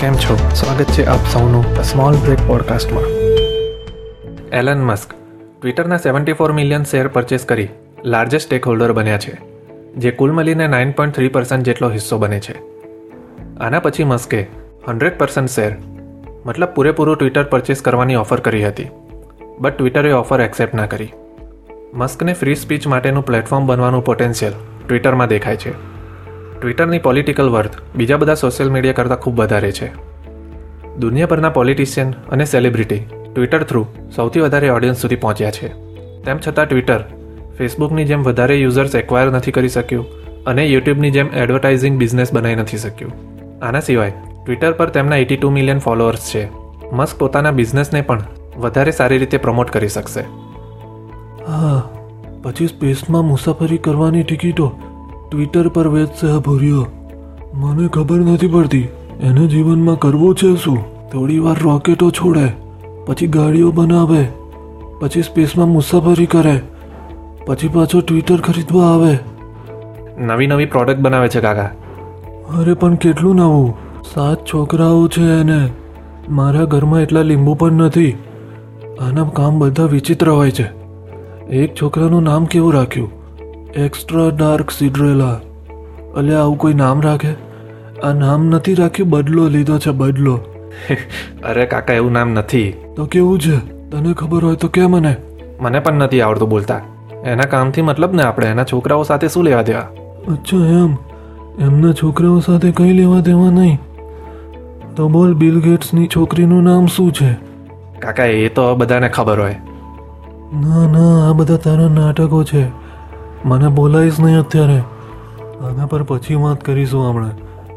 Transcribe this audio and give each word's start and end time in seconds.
કેમ 0.00 0.14
છો? 0.14 0.34
સ્વાગત 0.54 0.84
છે 0.84 1.04
આપ 1.06 1.22
સૌનું 1.32 1.64
સ્મોલ 1.82 2.16
બ્રેક 2.16 2.40
પોડકાસ્ટમાં 2.46 3.06
Elon 4.52 4.82
Musk 4.82 5.14
ટ્વિટરના 5.60 5.96
seventy 5.96 6.32
four 6.32 6.52
million 6.52 6.84
share 6.84 7.08
purchase 7.08 7.44
કરી 7.44 7.68
લાર્જેસ્ટ 8.04 8.46
સ્ટેક 8.46 8.66
હોલ્ડર 8.66 8.92
બન્યા 8.92 9.18
છે, 9.18 9.32
જે 9.96 10.10
કુલ 10.10 10.32
મળીને 10.32 10.68
નાઇન 10.68 10.92
પોઈન્ટ 10.92 11.14
થ્રી 11.14 11.28
પર્સન્ટ 11.28 11.64
જેટલો 11.64 11.90
હિસ્સો 11.90 12.18
બને 12.18 12.40
છે. 12.40 12.58
આના 13.60 13.78
પછી 13.78 14.04
મસ્કે 14.04 14.42
હન્ડ્રેડ 14.88 15.18
પર્સન્ટ 15.18 15.50
શેર, 15.50 15.72
મતલબ 16.46 16.68
પૂરેપૂરું 16.68 17.16
ટ્વિટર 17.16 17.44
પરચેસ 17.44 17.82
કરવાની 17.82 18.14
ઓફર 18.14 18.40
કરી 18.40 18.66
હતી, 18.66 18.88
બટ 19.58 19.76
ટ્વિટરે 19.76 20.12
ઓફર 20.12 20.40
એક્સેપ્ટ 20.40 20.74
ના 20.74 20.86
કરી. 20.86 21.12
મસ્કને 21.94 22.32
ફ્રી 22.32 22.54
સ્પીચ 22.54 22.86
માટેનું 22.86 23.26
પ્લેટફોર્મ 23.26 23.66
બનવાનું 23.66 24.04
પોટેન્શિયલ 24.04 24.52
ટ્વિટરમાં 24.88 25.28
દેખાય 25.28 25.56
છે. 25.56 25.95
ટ્વિટરની 26.60 26.98
પોલિટિકલ 26.98 27.48
વર્થ 27.48 27.70
બીજા 27.96 28.16
બધા 28.16 28.34
સોશિયલ 28.34 28.70
મીડિયા 28.70 28.94
કરતાં 28.94 29.20
ખૂબ 29.20 29.40
વધારે 29.40 29.72
છે. 29.72 29.90
દુનિયાભરના 30.96 31.48
પોલિટિશિયન 31.48 32.10
અને 32.10 32.44
સેલિબ્રિટી 32.44 32.98
ટ્વિટર 33.34 33.62
થ્રુ 33.62 33.86
સૌથી 34.16 34.40
વધારે 34.40 34.70
ઓડિયન્સ 34.70 34.98
સુધી 34.98 35.16
પહોંચ્યા 35.16 35.50
છે. 35.50 35.68
તેમ 36.24 36.38
છતાં 36.48 36.66
ટ્વિટર 36.66 37.04
ફેસબુકની 37.58 38.04
જેમ 38.04 38.22
વધારે 38.22 38.56
યુઝર્સ 38.56 38.94
એક્વાયર 38.94 39.32
નથી 39.32 39.52
કરી 39.52 39.68
શક્યું 39.68 40.06
અને 40.44 40.66
યુટ્યુબની 40.66 41.10
જેમ 41.10 41.26
એડવર્ટાઇઝિંગ 41.26 41.98
બિઝનેસ 41.98 42.34
બનાવી 42.34 42.54
નથી 42.54 42.76
શક્યું. 42.76 43.12
આના 43.62 43.80
સિવાય 43.80 44.12
ટ્વિટર 44.46 44.72
પર 44.72 44.88
તેમના 44.88 45.16
એટી 45.16 45.36
ટુ 45.36 45.50
મિલિયન 45.50 45.78
ફોલોઅર્સ 45.78 46.30
છે. 46.34 46.48
મસ્ક 46.92 47.18
પોતાના 47.18 47.50
બિઝનેસને 47.50 48.00
પણ 48.00 48.22
વધારે 48.56 48.90
સારી 48.90 49.18
રીતે 49.18 49.36
પ્રમોટ 49.36 49.70
કરી 49.70 49.88
શકશે. 49.88 50.20
હા, 51.46 51.90
પછી 52.42 52.66
સ્પેસમાં 52.66 53.24
મુસાફરી 53.24 53.78
કરવાની 53.78 54.22
ટિકિટો 54.22 54.80
ટ્વિટર 55.30 55.68
પર 55.68 55.88
વેચશે 55.88 56.26
આ 56.26 56.38
ભૂર્યો. 56.38 56.86
મને 57.54 57.88
ખબર 57.88 58.18
નથી 58.18 58.48
પડતી 58.48 58.88
એને 59.20 59.46
જીવનમાં 59.46 59.98
કરવું 59.98 60.34
છે 60.34 60.56
શું? 60.56 61.10
થોડી 61.10 61.38
વાર 61.38 61.56
રોકેટો 61.62 62.10
છોડે 62.10 62.48
પછી 63.06 63.26
ગાડીઓ 63.26 63.70
બનાવે 63.70 64.28
પછી 65.00 65.22
સ્પેસમાં 65.22 65.68
મુસાફરી 65.68 66.26
કરે 66.26 66.60
પછી 67.46 67.68
પાછો 67.68 68.00
ટ્વિટર 68.00 68.40
ખરીદવા 68.40 68.84
આવે. 68.84 69.18
નવી 70.18 70.46
નવી 70.46 70.64
પ્રોડક્ટ 70.64 71.00
બનાવે 71.00 71.28
છે 71.28 71.40
કાકા. 71.40 71.70
અરે 72.58 72.74
પણ 72.74 72.94
કેટલું 72.94 73.36
નવું? 73.36 73.74
સાત 74.14 74.44
છોકરાઓ 74.54 75.08
છે 75.08 75.40
એને. 75.40 75.68
મારા 76.28 76.64
ઘરમાં 76.64 77.00
એટલા 77.00 77.22
લીંબુ 77.22 77.54
પણ 77.54 77.72
નથી. 77.72 78.12
આના 79.00 79.24
કામ 79.24 79.58
બધા 79.58 79.84
વિચિત્ર 79.84 80.30
હોય 80.30 80.50
છે. 80.50 80.70
એક 81.50 81.74
છોકરાનું 81.82 82.22
નામ 82.22 82.44
કેવું 82.44 82.74
રાખ્યું? 82.74 83.15
એક્સ્ટ્રા 83.76 84.28
ડાર્ક 84.28 84.70
સિડ્રેલા 84.70 85.40
અલ્યા 86.16 86.40
આવું 86.40 86.58
કોઈ 86.58 86.74
નામ 86.74 87.00
રાખે? 87.00 87.34
આ 88.02 88.12
નામ 88.12 88.46
નથી 88.46 88.74
રાખ્યું 88.74 89.08
બદલો 89.08 89.48
લીધો 89.48 89.78
છે 89.78 89.90
બદલો. 89.90 90.40
અરે 91.44 91.66
કાકા 91.66 91.92
એવું 91.92 92.12
નામ 92.12 92.30
નથી. 92.30 92.74
તો 92.96 93.06
કેવું 93.06 93.40
છે? 93.40 93.58
તને 93.90 94.12
ખબર 94.12 94.44
હોય 94.44 94.56
તો 94.56 94.68
કે 94.68 94.86
મને? 94.86 95.16
મને 95.60 95.80
પણ 95.80 95.94
નથી 95.94 96.20
આવડતું 96.20 96.48
બોલતા. 96.48 96.80
એના 97.24 97.44
કામથી 97.44 97.82
મતલબ 97.82 98.14
ને 98.14 98.22
આપણે 98.22 98.46
એના 98.46 98.64
છોકરાઓ 98.64 99.02
સાથે 99.02 99.28
શું 99.28 99.44
લેવા 99.44 99.62
દેવા? 99.62 99.80
અચ્છા 100.32 100.56
એમ. 100.56 100.96
એમના 101.58 101.92
છોકરાઓ 101.92 102.40
સાથે 102.40 102.70
કંઈ 102.70 102.92
લેવા 102.92 103.20
દેવા 103.20 103.50
નહીં. 103.50 103.78
તો 104.96 105.08
બોલ 105.08 105.34
બિલ 105.34 105.60
ગેટ્સની 105.60 106.06
છોકરીનું 106.06 106.62
નામ 106.62 106.86
શું 106.86 107.12
છે? 107.12 107.34
કાકા 107.98 108.24
એ 108.24 108.48
તો 108.48 108.74
બધાને 108.74 109.08
ખબર 109.08 109.40
હોય. 109.40 109.56
ના 110.54 110.92
ના 110.92 111.30
આ 111.30 111.32
બધા 111.32 111.56
તારા 111.56 111.88
નાટકો 111.88 112.44
છે. 112.44 112.85
મને 113.44 113.68
બોલાવીશ 113.68 114.20
નહીં 114.20 114.38
અત્યારે. 114.38 114.78
આના 115.64 115.86
પર 115.86 116.02
પછી 116.02 116.34
વાત 116.34 116.64
કરીશું 116.64 117.08
આપણે. 117.08 117.30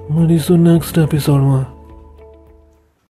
મળીશું 0.09 0.59
નેક્સ્ટ 0.59 0.97
એપિસોડમાં 0.97 1.78